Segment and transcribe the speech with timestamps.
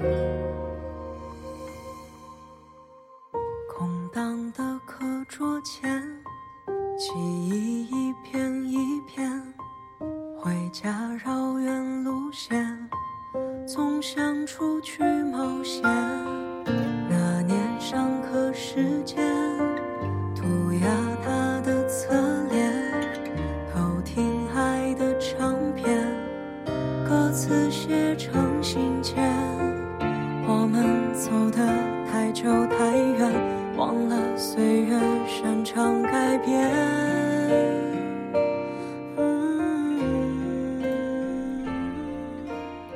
[0.00, 0.37] Bye.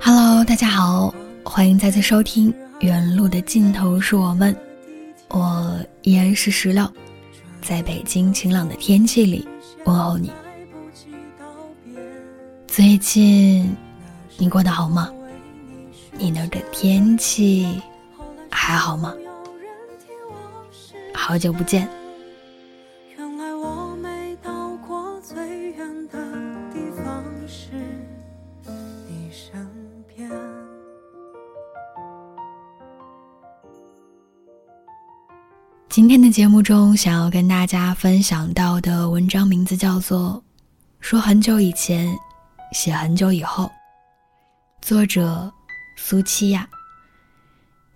[0.00, 1.12] Hello，大家好，
[1.44, 4.54] 欢迎再次收听《原路的尽头是我们》，
[5.36, 6.88] 我依然是石榴，
[7.60, 9.46] 在北京晴朗的天气里
[9.84, 10.30] 问候你。
[12.66, 13.74] 最近
[14.36, 15.10] 你过得好吗？
[16.16, 17.80] 你那儿的天气
[18.50, 19.14] 还好吗？
[21.12, 21.88] 好久不见。
[35.94, 40.42] 今天的节目中，想要跟大家分享到的文章名字叫做
[40.98, 42.12] 《说很久以前，
[42.72, 43.66] 写很久以后》，
[44.82, 45.48] 作者
[45.94, 46.68] 苏七亚。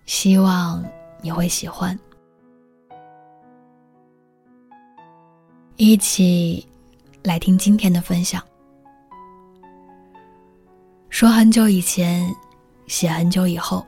[0.06, 0.80] 希望
[1.20, 1.98] 你会喜欢。
[5.74, 6.64] 一起
[7.24, 8.40] 来听今天的分享。
[11.10, 12.32] 说很久以前，
[12.86, 13.84] 写很久以后。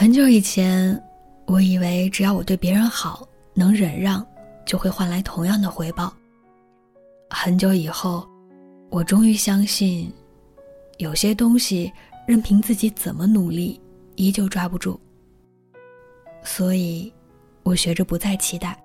[0.00, 0.98] 很久以前，
[1.44, 4.26] 我以为只要我对别人好，能忍让，
[4.64, 6.10] 就会换来同样的回报。
[7.28, 8.26] 很久以后，
[8.88, 10.10] 我终于相信，
[10.96, 11.92] 有些东西
[12.26, 13.78] 任凭自己怎么努力，
[14.16, 14.98] 依旧抓不住。
[16.42, 17.12] 所以，
[17.62, 18.82] 我学着不再期待。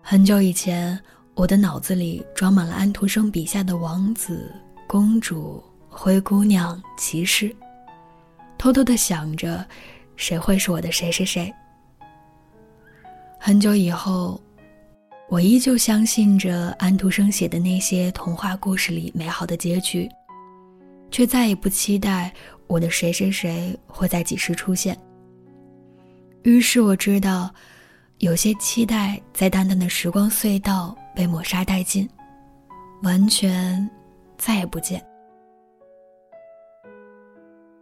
[0.00, 0.98] 很久以前，
[1.34, 4.50] 我的脑子里装满了安徒生笔下的王子、
[4.88, 7.54] 公主、灰姑娘、骑士。
[8.60, 9.66] 偷偷的想着，
[10.16, 11.50] 谁会是我的谁谁谁？
[13.38, 14.38] 很久以后，
[15.30, 20.06] 我依旧相信着安徒生写的那些童话故事里美好的结局，
[21.10, 22.30] 却再也不期待
[22.66, 24.94] 我的谁谁谁会在几时出现。
[26.42, 27.50] 于是我知道，
[28.18, 32.06] 有些期待在淡淡的时光隧道被抹杀殆尽，
[33.04, 33.88] 完全
[34.36, 35.02] 再也不见。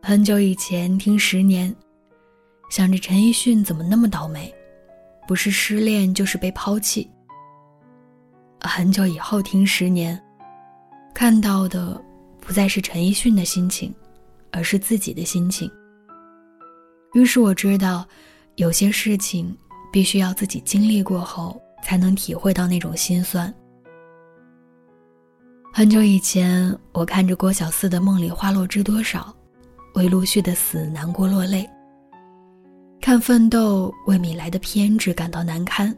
[0.09, 1.71] 很久以前听《十年》，
[2.71, 4.51] 想着陈奕迅怎么那么倒霉，
[5.27, 7.07] 不是失恋就是被抛弃。
[8.63, 10.17] 很久以后听《十年》，
[11.13, 12.03] 看到的
[12.41, 13.95] 不再是陈奕迅的心情，
[14.51, 15.71] 而是自己的心情。
[17.13, 18.09] 于是我知道，
[18.55, 19.55] 有些事情
[19.93, 23.55] 必须要自己经历过后，才能体会到那种心酸。
[25.71, 29.21] 很久以前，我看着郭小四的《梦里花落知多少》。
[29.99, 31.69] 为陆续的死难过落泪，
[33.01, 35.93] 看奋斗为米莱的偏执感到难堪。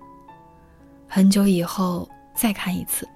[1.06, 3.06] 很久以后再看一次，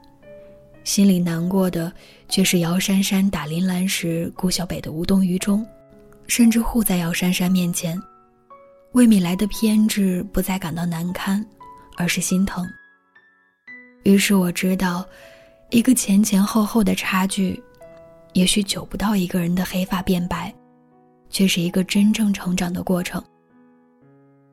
[0.85, 1.91] 心里难过的
[2.29, 5.67] 却是姚珊珊打林兰时顾小北的无动于衷，
[6.27, 7.99] 甚至护在姚珊珊面前。
[8.93, 11.43] 为米莱的偏执不再感到难堪，
[11.97, 12.63] 而是心疼。
[14.03, 15.03] 于是我知道，
[15.71, 17.59] 一个前前后后的差距，
[18.35, 20.55] 也许久不到一个人的黑发变白。
[21.35, 23.21] 却是一个真正成长的过程。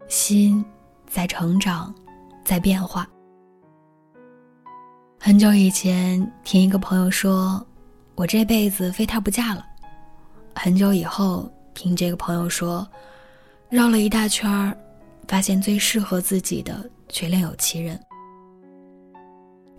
[0.08, 0.66] 心
[1.08, 1.94] 在成长，
[2.44, 3.08] 在变化。
[5.20, 7.64] 很久以前，听一个朋友说，
[8.16, 9.64] 我这辈子非他不嫁了。
[10.56, 12.86] 很久以后，听这个朋友说，
[13.70, 14.76] 绕了一大圈儿，
[15.28, 17.98] 发现最适合自己的却另有其人。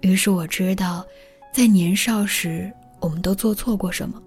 [0.03, 1.05] 于是我知道，
[1.53, 4.23] 在年少时，我们都做错过什么。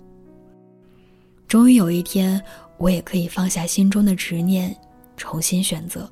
[1.48, 2.42] 终于有一天，
[2.78, 4.76] 我也可以放下心中的执念，
[5.18, 6.10] 重新选择。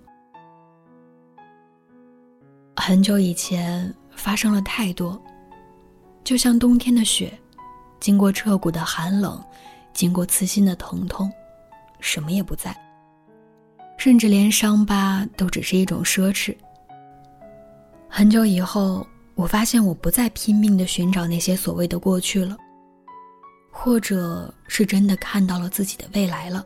[2.75, 5.21] 很久以前发生了太多，
[6.23, 7.31] 就像冬天的雪，
[7.99, 9.41] 经过彻骨的寒冷，
[9.93, 11.31] 经过刺心的疼痛，
[11.99, 12.75] 什么也不在，
[13.97, 16.55] 甚至连伤疤都只是一种奢侈。
[18.09, 19.05] 很久以后，
[19.35, 22.57] 我发现我不再拼命的寻找那些所谓的过去了，
[23.83, 26.65] 或者是真的看到了自己的未来了，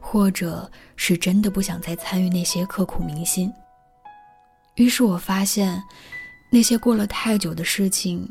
[0.00, 3.52] 或者是真的不想再参与那些刻骨铭心。
[4.74, 5.80] 于是我发现，
[6.50, 8.28] 那些过了太久的事情，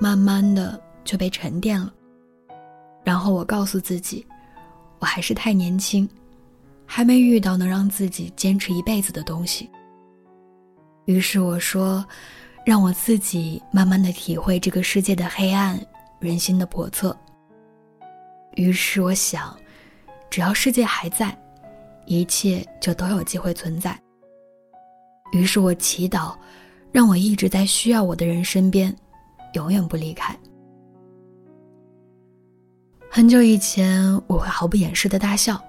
[0.00, 1.94] 慢慢的就被沉淀了。
[3.04, 4.26] 然后我告诉自己，
[4.98, 6.08] 我还是太年轻，
[6.84, 9.70] 还没遇到能让自己坚持一辈子的东西。
[11.04, 12.04] 于是我说，
[12.66, 15.80] 让我自己慢慢的体会这个世界的黑暗，
[16.18, 17.16] 人心的叵测。
[18.58, 19.56] 于是我想，
[20.28, 21.34] 只要世界还在，
[22.06, 23.96] 一切就都有机会存在。
[25.30, 26.34] 于是我祈祷，
[26.90, 28.92] 让我一直在需要我的人身边，
[29.52, 30.36] 永远不离开。
[33.08, 35.62] 很久以前，我会毫不掩饰的大笑，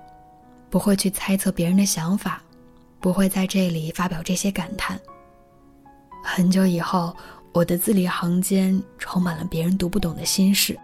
[0.71, 2.41] 不会去猜测别人的想法，
[3.00, 5.00] 不会在这里发表这些感叹。
[6.24, 7.15] 很久以后，
[7.53, 10.75] 我的字里行间充满了别人读不懂的心事。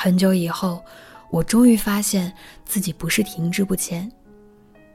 [0.00, 0.80] 很久以后，
[1.28, 2.32] 我终于发现
[2.64, 4.08] 自己不是停滞不前。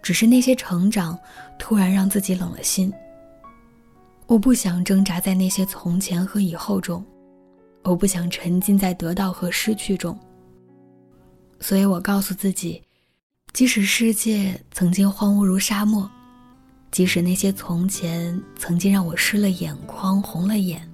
[0.01, 1.19] 只是那些成长，
[1.59, 2.89] 突然让自己冷了心。
[4.27, 7.05] 我不想挣扎在那些从前和以后中，
[7.83, 10.17] 我不想沉浸在得到和失去中。
[11.59, 12.81] 所以我告诉自己，
[13.51, 16.09] 即使世界曾经荒芜如沙漠，
[16.91, 20.89] 即使那些从前曾经让我湿了眼眶、红了眼，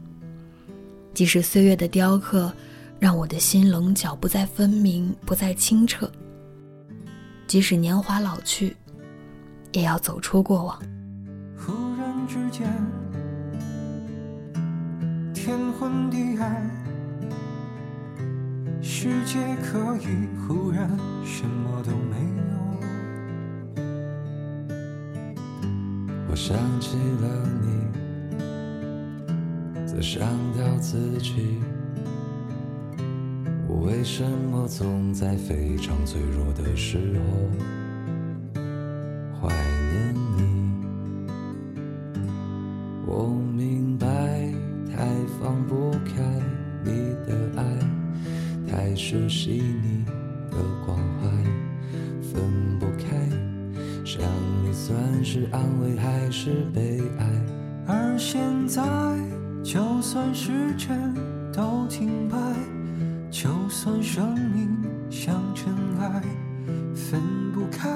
[1.14, 2.52] 即使岁月的雕刻
[3.00, 6.12] 让我的心棱角不再分明、不再清澈，
[7.48, 8.76] 即使年华老去。
[9.72, 10.82] 也要走出过往。
[11.56, 12.68] 忽然之间，
[15.32, 16.68] 天昏地暗，
[18.82, 20.08] 世界可以
[20.48, 20.90] 忽然
[21.24, 22.18] 什么都没
[22.50, 23.84] 有。
[26.32, 27.68] 我想起了你，
[29.86, 31.60] 在伤掉自己。
[33.82, 37.50] 为什么总在非常脆弱的时候
[39.40, 39.48] 怀
[39.92, 40.40] 念你？
[43.06, 44.06] 我明白，
[44.92, 45.08] 太
[45.40, 46.22] 放不开
[46.84, 47.64] 你的爱，
[48.70, 48.96] 太？
[48.96, 50.04] 熟悉你
[50.52, 51.30] 的关怀，
[52.22, 53.08] 分不开，
[54.04, 54.22] 想
[54.64, 57.26] 你算是安慰还是悲哀？
[57.88, 58.84] 而现在，
[59.64, 61.16] 就算时针
[61.52, 62.38] 都停摆，
[63.32, 64.76] 就算生命
[65.10, 66.22] 像尘埃，
[66.96, 67.22] 分
[67.54, 67.88] 不开，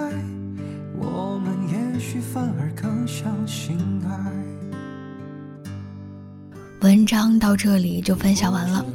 [0.95, 4.31] 我们也许反而更相信爱。
[6.81, 8.85] 文章到这里就分享完了。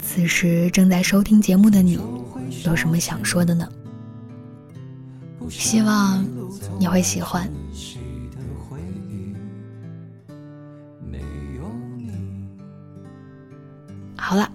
[0.00, 1.98] 此时正在收听节目的你，
[2.64, 3.68] 有什么想说的呢？
[5.48, 6.24] 希望
[6.78, 7.50] 你会喜欢。
[14.16, 14.50] 好了，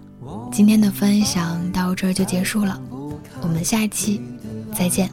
[0.53, 2.79] 今天的分享到这就结束了，
[3.41, 4.21] 我们下期
[4.71, 5.09] 再见，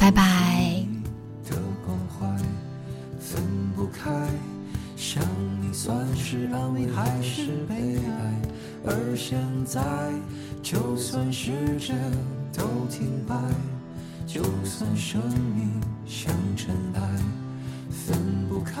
[0.00, 0.86] 拜拜。
[5.74, 8.40] 算是安慰还是悲哀
[8.84, 9.82] 而现在，
[10.62, 11.96] 就算时针
[12.52, 13.34] 都停摆，
[14.26, 15.20] 就算生
[15.56, 17.00] 命像尘埃，
[17.90, 18.16] 分
[18.48, 18.80] 不开，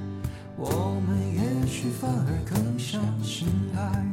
[0.57, 4.10] 我们也许反而更相信爱。